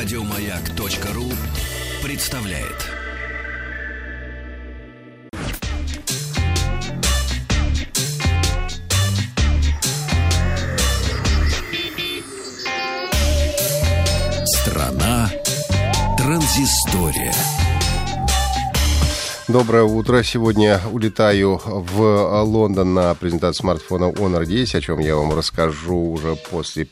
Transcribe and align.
Радиомаяк.ру 0.00 1.24
представляет. 2.04 2.86
Страна 14.46 15.32
транзистория. 16.16 17.34
Доброе 19.48 19.82
утро. 19.82 20.22
Сегодня 20.22 20.80
улетаю 20.92 21.60
в 21.64 22.42
Лондон 22.44 22.94
на 22.94 23.16
презентацию 23.16 23.62
смартфона 23.62 24.12
Honor 24.12 24.46
10, 24.46 24.76
о 24.76 24.80
чем 24.80 25.00
я 25.00 25.16
вам 25.16 25.34
расскажу 25.34 26.12
уже 26.12 26.36
после 26.36 26.86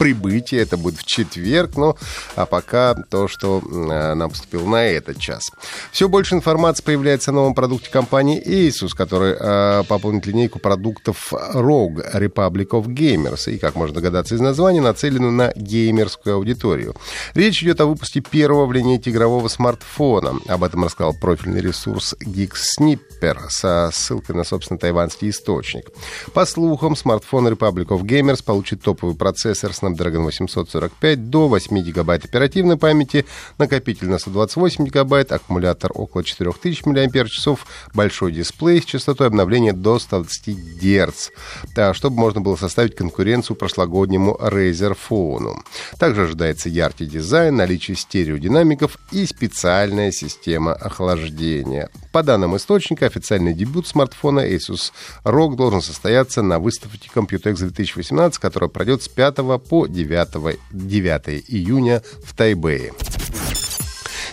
прибытие. 0.00 0.62
Это 0.62 0.78
будет 0.78 0.98
в 0.98 1.04
четверг. 1.04 1.76
Ну, 1.76 1.94
а 2.34 2.46
пока 2.46 2.94
то, 2.94 3.28
что 3.28 3.60
э, 3.60 4.14
нам 4.14 4.30
поступило 4.30 4.66
на 4.66 4.86
этот 4.86 5.18
час. 5.18 5.52
Все 5.92 6.08
больше 6.08 6.34
информации 6.34 6.82
появляется 6.82 7.32
о 7.32 7.34
новом 7.34 7.54
продукте 7.54 7.90
компании 7.90 8.42
Asus, 8.42 8.96
который 8.96 9.36
э, 9.38 9.84
пополнит 9.86 10.24
линейку 10.24 10.58
продуктов 10.58 11.34
ROG 11.34 12.14
Republic 12.14 12.68
of 12.70 12.86
Gamers. 12.86 13.52
И, 13.52 13.58
как 13.58 13.74
можно 13.74 13.96
догадаться 13.96 14.34
из 14.34 14.40
названия, 14.40 14.80
нацелены 14.80 15.30
на 15.30 15.52
геймерскую 15.54 16.36
аудиторию. 16.36 16.96
Речь 17.34 17.62
идет 17.62 17.82
о 17.82 17.86
выпуске 17.86 18.22
первого 18.22 18.64
в 18.64 18.72
линейке 18.72 19.10
игрового 19.10 19.48
смартфона. 19.48 20.40
Об 20.48 20.64
этом 20.64 20.82
рассказал 20.82 21.12
профильный 21.12 21.60
ресурс 21.60 22.14
GeekSnipper 22.24 23.50
со 23.50 23.90
ссылкой 23.92 24.34
на, 24.34 24.44
собственно, 24.44 24.78
тайванский 24.78 25.28
источник. 25.28 25.90
По 26.32 26.46
слухам, 26.46 26.96
смартфон 26.96 27.48
Republic 27.48 27.88
of 27.88 28.00
Gamers 28.00 28.42
получит 28.42 28.80
топовый 28.80 29.14
процессор 29.14 29.74
с 29.74 29.82
Snapdragon 29.90 30.24
845 30.24 31.30
до 31.30 31.48
8 31.48 31.80
гигабайт 31.80 32.24
оперативной 32.24 32.76
памяти, 32.76 33.26
накопитель 33.58 34.08
на 34.08 34.18
128 34.18 34.84
гигабайт, 34.86 35.32
аккумулятор 35.32 35.90
около 35.94 36.24
4000 36.24 36.86
мАч, 36.86 37.58
большой 37.94 38.32
дисплей 38.32 38.80
с 38.80 38.84
частотой 38.84 39.26
обновления 39.26 39.72
до 39.72 39.98
120 39.98 40.80
Гц, 40.80 41.30
да, 41.74 41.94
чтобы 41.94 42.16
можно 42.16 42.40
было 42.40 42.56
составить 42.56 42.94
конкуренцию 42.94 43.56
прошлогоднему 43.56 44.36
Razer 44.40 44.96
Phone. 45.08 45.56
Также 45.98 46.22
ожидается 46.22 46.68
яркий 46.68 47.06
дизайн, 47.06 47.56
наличие 47.56 47.96
стереодинамиков 47.96 48.98
и 49.12 49.26
специальная 49.26 50.12
система 50.12 50.72
охлаждения. 50.72 51.90
По 52.12 52.22
данным 52.22 52.56
источника, 52.56 53.06
официальный 53.06 53.54
дебют 53.54 53.86
смартфона 53.86 54.40
Asus 54.40 54.92
ROG 55.24 55.56
должен 55.56 55.82
состояться 55.82 56.42
на 56.42 56.58
выставке 56.58 57.08
Computex 57.14 57.56
2018, 57.58 58.38
которая 58.40 58.68
пройдет 58.68 59.02
с 59.02 59.08
5 59.08 59.36
по 59.68 59.79
9, 59.86 60.58
9 60.72 61.44
июня 61.48 62.02
в 62.22 62.34
Тайбэе. 62.34 62.92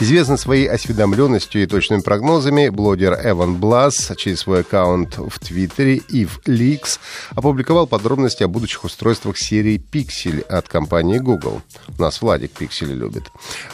Известный 0.00 0.38
своей 0.38 0.66
осведомленностью 0.66 1.62
и 1.62 1.66
точными 1.66 2.00
прогнозами, 2.00 2.68
блогер 2.70 3.18
Эван 3.22 3.56
Блас 3.56 4.12
через 4.16 4.40
свой 4.40 4.60
аккаунт 4.60 5.18
в 5.18 5.38
Твиттере 5.38 5.96
Ив 6.08 6.40
Leaks 6.46 6.98
опубликовал 7.30 7.86
подробности 7.86 8.42
о 8.42 8.48
будущих 8.48 8.84
устройствах 8.84 9.36
серии 9.38 9.78
Pixel 9.78 10.42
от 10.46 10.68
компании 10.68 11.18
Google. 11.18 11.62
Нас 11.98 12.22
Владик 12.22 12.52
Pixel 12.60 12.92
любит. 12.92 13.24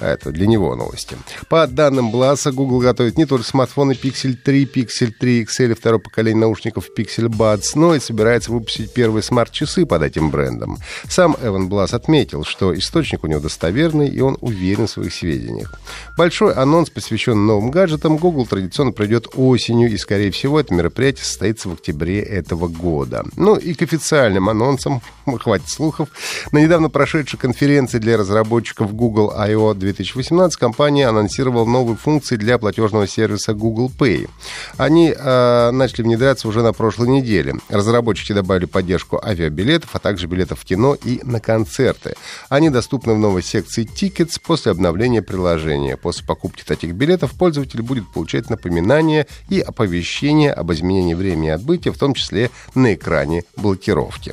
Это 0.00 0.32
для 0.32 0.46
него 0.46 0.74
новости. 0.74 1.16
По 1.48 1.66
данным 1.66 2.10
Бласа, 2.10 2.50
Google 2.50 2.80
готовит 2.80 3.18
не 3.18 3.26
только 3.26 3.46
смартфоны 3.46 3.92
Pixel 3.92 4.34
3, 4.34 4.64
Pixel 4.64 5.12
3 5.18 5.44
XL 5.44 5.72
и 5.72 5.74
второе 5.74 6.00
поколение 6.00 6.40
наушников 6.40 6.88
Pixel 6.96 7.28
Buds, 7.28 7.72
но 7.74 7.94
и 7.94 8.00
собирается 8.00 8.50
выпустить 8.50 8.92
первые 8.92 9.22
смарт-часы 9.22 9.86
под 9.86 10.02
этим 10.02 10.30
брендом. 10.30 10.78
Сам 11.08 11.36
Эван 11.42 11.68
Блас 11.68 11.94
отметил, 11.94 12.44
что 12.44 12.76
источник 12.76 13.24
у 13.24 13.26
него 13.26 13.40
достоверный, 13.40 14.08
и 14.08 14.20
он 14.20 14.38
уверен 14.40 14.86
в 14.86 14.90
своих 14.90 15.14
сведениях. 15.14 15.74
Большой 16.16 16.54
анонс, 16.54 16.88
посвященный 16.88 17.44
новым 17.44 17.70
гаджетам, 17.70 18.16
Google 18.16 18.46
традиционно 18.46 18.92
пройдет 18.92 19.28
осенью, 19.34 19.90
и, 19.92 19.98
скорее 19.98 20.30
всего, 20.30 20.58
это 20.58 20.72
мероприятие 20.72 21.24
состоится 21.24 21.68
в 21.68 21.74
октябре 21.74 22.20
этого 22.20 22.68
года. 22.68 23.22
Ну 23.36 23.56
и 23.56 23.74
к 23.74 23.82
официальным 23.82 24.48
анонсам, 24.48 25.02
хватит 25.40 25.68
слухов, 25.68 26.08
на 26.52 26.58
недавно 26.58 26.88
прошедшей 26.88 27.38
конференции 27.38 27.98
для 27.98 28.16
разработчиков 28.16 28.94
Google 28.94 29.34
I.O. 29.36 29.74
2018 29.74 30.58
компания 30.58 31.06
анонсировала 31.06 31.66
новые 31.66 31.98
функции 31.98 32.36
для 32.36 32.56
платежного 32.56 33.06
сервиса 33.06 33.52
Google 33.52 33.92
Pay. 33.94 34.30
Они 34.78 35.14
э, 35.14 35.70
начали 35.70 36.00
внедряться 36.00 36.48
уже 36.48 36.62
на 36.62 36.72
прошлой 36.72 37.08
неделе. 37.08 37.56
Разработчики 37.68 38.32
добавили 38.32 38.64
поддержку 38.64 39.20
авиабилетов, 39.22 39.90
а 39.92 39.98
также 39.98 40.28
билетов 40.28 40.60
в 40.60 40.64
кино 40.64 40.94
и 40.94 41.20
на 41.24 41.40
концерты. 41.40 42.14
Они 42.48 42.70
доступны 42.70 43.12
в 43.12 43.18
новой 43.18 43.42
секции 43.42 43.84
Tickets 43.86 44.40
после 44.42 44.72
обновления 44.72 45.20
приложения. 45.20 45.98
После 46.06 46.24
покупки 46.24 46.62
таких 46.62 46.94
билетов 46.94 47.32
пользователь 47.32 47.82
будет 47.82 48.08
получать 48.12 48.48
напоминания 48.48 49.26
и 49.48 49.58
оповещения 49.58 50.52
об 50.52 50.72
изменении 50.72 51.14
времени 51.14 51.48
отбытия, 51.48 51.92
в 51.92 51.98
том 51.98 52.14
числе 52.14 52.52
на 52.76 52.94
экране 52.94 53.42
блокировки. 53.56 54.32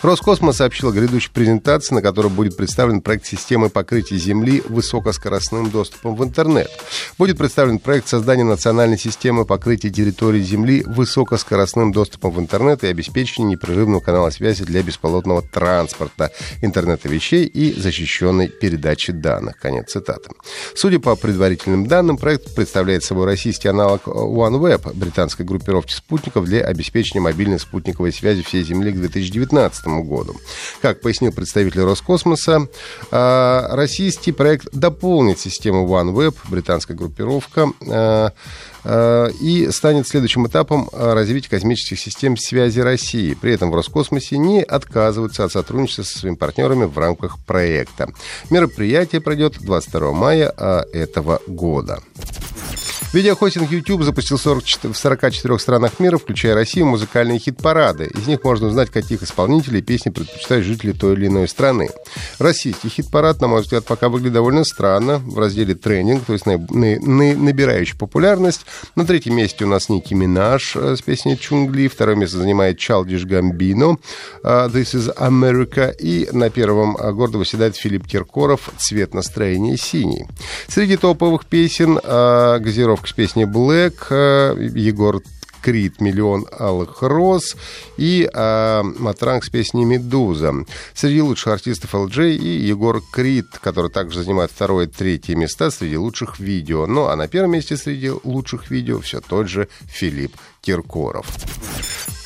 Роскосмос 0.00 0.58
сообщил 0.58 0.90
о 0.90 0.92
грядущей 0.92 1.30
презентации, 1.32 1.92
на 1.94 2.02
которой 2.02 2.28
будет 2.28 2.56
представлен 2.56 3.00
проект 3.00 3.26
системы 3.26 3.68
покрытия 3.68 4.16
Земли 4.16 4.62
высокоскоростным 4.68 5.70
доступом 5.70 6.14
в 6.14 6.22
интернет. 6.22 6.70
Будет 7.18 7.36
представлен 7.36 7.80
проект 7.80 8.06
создания 8.06 8.44
национальной 8.44 8.98
системы 8.98 9.44
покрытия 9.44 9.90
территории 9.90 10.40
Земли 10.40 10.84
высокоскоростным 10.86 11.90
доступом 11.90 12.30
в 12.30 12.38
интернет 12.38 12.84
и 12.84 12.86
обеспечения 12.86 13.48
непрерывного 13.48 14.00
канала 14.00 14.30
связи 14.30 14.64
для 14.64 14.82
бесполотного 14.82 15.42
транспорта, 15.42 16.30
интернета 16.62 17.08
вещей 17.08 17.46
и 17.46 17.72
защищенной 17.72 18.48
передачи 18.48 19.10
данных. 19.10 19.58
Конец 19.58 19.90
цитаты. 19.90 20.30
Судя 20.76 21.00
по 21.00 21.16
предварительным 21.16 21.88
данным, 21.88 22.18
проект 22.18 22.54
представляет 22.54 23.02
собой 23.02 23.26
российский 23.26 23.66
аналог 23.66 24.06
OneWeb, 24.06 24.94
британской 24.94 25.44
группировки 25.44 25.92
спутников 25.92 26.44
для 26.44 26.62
обеспечения 26.64 27.20
мобильной 27.20 27.58
спутниковой 27.58 28.12
связи 28.12 28.42
всей 28.42 28.62
Земли 28.62 28.92
к 28.92 28.96
2019 28.96 29.87
году. 29.96 30.36
Как 30.80 31.00
пояснил 31.00 31.32
представитель 31.32 31.82
Роскосмоса, 31.82 32.68
а, 33.10 33.68
российский 33.74 34.32
проект 34.32 34.68
дополнит 34.72 35.38
систему 35.38 35.86
OneWeb, 35.86 36.34
британская 36.48 36.94
группировка, 36.94 37.70
а, 37.88 38.32
а, 38.84 39.28
и 39.40 39.70
станет 39.70 40.06
следующим 40.06 40.46
этапом 40.46 40.88
развития 40.92 41.50
космических 41.50 41.98
систем 41.98 42.36
связи 42.36 42.80
России. 42.80 43.34
При 43.34 43.52
этом 43.52 43.70
в 43.70 43.74
Роскосмосе 43.74 44.38
не 44.38 44.62
отказываются 44.62 45.44
от 45.44 45.52
сотрудничества 45.52 46.02
со 46.02 46.18
своими 46.18 46.36
партнерами 46.36 46.84
в 46.84 46.96
рамках 46.98 47.38
проекта. 47.44 48.10
Мероприятие 48.50 49.20
пройдет 49.20 49.56
22 49.60 50.12
мая 50.12 50.48
этого 50.48 51.40
года. 51.46 52.00
Видеохостинг 53.10 53.70
YouTube 53.70 54.02
запустил 54.02 54.36
44, 54.36 54.92
в 54.92 54.96
44 54.96 55.58
странах 55.58 55.98
мира, 55.98 56.18
включая 56.18 56.54
Россию, 56.54 56.86
музыкальные 56.86 57.38
хит-парады. 57.38 58.04
Из 58.04 58.26
них 58.26 58.44
можно 58.44 58.66
узнать, 58.66 58.90
каких 58.90 59.22
исполнителей 59.22 59.80
песни 59.80 60.10
предпочитают 60.10 60.66
жители 60.66 60.92
той 60.92 61.14
или 61.14 61.26
иной 61.26 61.48
страны. 61.48 61.88
Российский 62.38 62.88
хит-парад, 62.88 63.40
на 63.40 63.48
мой 63.48 63.62
взгляд, 63.62 63.84
пока 63.84 64.08
выглядит 64.08 64.34
довольно 64.34 64.64
странно. 64.64 65.18
В 65.18 65.38
разделе 65.38 65.74
«Тренинг», 65.74 66.24
то 66.24 66.32
есть 66.32 66.46
на, 66.46 66.58
на, 66.58 66.98
на, 67.00 67.34
набирающий 67.34 67.96
популярность. 67.96 68.66
На 68.94 69.04
третьем 69.06 69.36
месте 69.36 69.64
у 69.64 69.68
нас 69.68 69.88
Ники 69.88 70.14
Минаж 70.14 70.76
э, 70.76 70.96
с 70.96 71.02
песней 71.02 71.38
«Чунгли». 71.38 71.88
Второе 71.88 72.16
место 72.16 72.38
занимает 72.38 72.78
Чалдиш 72.78 73.24
Гамбино 73.24 73.98
uh, 74.42 74.70
«This 74.70 74.94
is 74.94 75.14
America». 75.16 75.94
И 75.98 76.28
на 76.32 76.50
первом 76.50 76.96
э, 76.96 77.12
гордо 77.12 77.38
выседает 77.38 77.76
Филипп 77.76 78.06
Киркоров 78.06 78.70
«Цвет 78.78 79.14
настроения 79.14 79.76
синий». 79.76 80.26
Среди 80.68 80.96
топовых 80.96 81.46
песен 81.46 81.94
«Газировка 81.96 83.08
с 83.08 83.12
песней 83.12 83.44
Black, 83.44 83.94
э, 84.10 84.68
Егор 84.74 85.22
Крид 85.62 86.00
«Миллион 86.00 86.46
алых 86.50 87.02
роз» 87.02 87.56
и 87.96 88.28
э, 88.32 88.82
Матранг 88.82 89.44
с 89.44 89.50
песней 89.50 89.84
«Медуза». 89.84 90.54
Среди 90.94 91.22
лучших 91.22 91.48
артистов 91.48 91.94
LJ 91.94 92.36
и 92.36 92.66
Егор 92.66 93.02
Крид, 93.12 93.46
который 93.60 93.90
также 93.90 94.22
занимает 94.22 94.50
второе 94.50 94.86
и 94.86 94.90
третье 94.90 95.34
места 95.34 95.70
среди 95.70 95.96
лучших 95.96 96.38
видео. 96.38 96.86
Ну 96.86 97.06
а 97.06 97.16
на 97.16 97.28
первом 97.28 97.52
месте 97.52 97.76
среди 97.76 98.10
лучших 98.10 98.70
видео 98.70 99.00
все 99.00 99.20
тот 99.20 99.48
же 99.48 99.68
Филипп 99.86 100.36
Киркоров. 100.60 101.26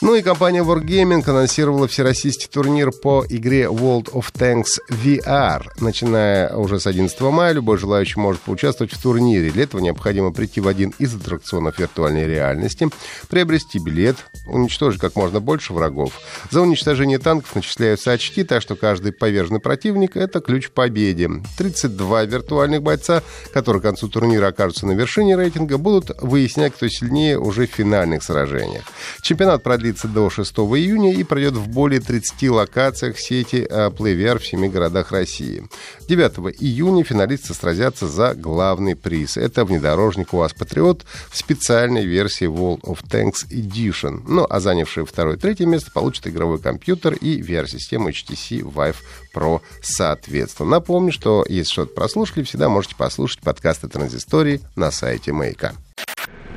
Ну 0.00 0.14
и 0.14 0.22
компания 0.22 0.62
Wargaming 0.62 1.28
анонсировала 1.28 1.88
всероссийский 1.88 2.46
турнир 2.46 2.92
по 2.92 3.24
игре 3.28 3.64
World 3.64 4.12
of 4.12 4.26
Tanks 4.32 4.78
VR. 4.88 5.64
Начиная 5.80 6.54
уже 6.54 6.78
с 6.78 6.86
11 6.86 7.20
мая, 7.22 7.52
любой 7.52 7.78
желающий 7.78 8.20
может 8.20 8.40
поучаствовать 8.42 8.92
в 8.92 9.02
турнире. 9.02 9.50
Для 9.50 9.64
этого 9.64 9.80
необходимо 9.80 10.32
прийти 10.32 10.60
в 10.60 10.68
один 10.68 10.94
из 11.00 11.16
аттракционов 11.16 11.80
виртуальной 11.80 12.26
реальности, 12.28 12.88
приобрести 13.28 13.80
билет, 13.80 14.18
уничтожить 14.46 15.00
как 15.00 15.16
можно 15.16 15.40
больше 15.40 15.72
врагов. 15.72 16.12
За 16.52 16.60
уничтожение 16.60 17.18
танков 17.18 17.56
начисляются 17.56 18.12
очки, 18.12 18.44
так 18.44 18.62
что 18.62 18.76
каждый 18.76 19.10
поверженный 19.10 19.58
противник— 19.60 20.12
это 20.16 20.38
ключ 20.38 20.68
к 20.68 20.72
победе. 20.72 21.28
32 21.56 22.22
виртуальных 22.22 22.84
бойца, 22.84 23.24
которые 23.52 23.80
к 23.80 23.84
концу 23.84 24.08
турнира 24.08 24.46
окажутся 24.46 24.86
на 24.86 24.92
вершине 24.92 25.34
рейтинга, 25.34 25.76
будут 25.76 26.12
выяснять, 26.22 26.74
кто 26.74 26.86
сильнее 26.88 27.40
уже 27.40 27.66
в 27.66 27.70
финальных 27.70 28.22
сражениях. 28.22 28.84
Чемпионат 29.22 29.64
продлится 29.64 29.87
продлится 29.88 30.08
до 30.08 30.28
6 30.30 30.52
июня 30.52 31.14
и 31.14 31.24
пройдет 31.24 31.54
в 31.54 31.68
более 31.68 32.00
30 32.00 32.50
локациях 32.50 33.18
сети 33.18 33.66
PlayVR 33.68 34.38
в 34.38 34.46
семи 34.46 34.68
городах 34.68 35.12
России. 35.12 35.64
9 36.08 36.56
июня 36.60 37.04
финалисты 37.04 37.54
сразятся 37.54 38.06
за 38.06 38.34
главный 38.34 38.94
приз. 38.94 39.36
Это 39.36 39.64
внедорожник 39.64 40.34
УАЗ 40.34 40.52
Патриот 40.54 41.04
в 41.30 41.36
специальной 41.36 42.04
версии 42.04 42.46
Wall 42.46 42.80
of 42.82 42.98
Tanks 43.08 43.48
Edition. 43.50 44.22
Ну, 44.26 44.46
а 44.48 44.60
занявшие 44.60 45.06
второе 45.06 45.36
и 45.36 45.38
третье 45.38 45.66
место 45.66 45.90
получат 45.90 46.26
игровой 46.26 46.58
компьютер 46.58 47.14
и 47.14 47.40
VR-систему 47.40 48.10
HTC 48.10 48.60
Vive 48.60 48.96
Pro 49.34 49.60
соответственно. 49.82 50.70
Напомню, 50.70 51.12
что 51.12 51.44
если 51.48 51.72
что-то 51.72 51.94
прослушали, 51.94 52.42
всегда 52.44 52.68
можете 52.68 52.94
послушать 52.96 53.40
подкасты 53.40 53.88
Транзистории 53.88 54.60
на 54.76 54.90
сайте 54.90 55.32
Маяка. 55.32 55.72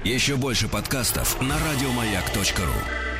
Еще 0.03 0.35
больше 0.35 0.67
подкастов 0.67 1.39
на 1.41 1.55
радиомаяк.ру 1.55 3.10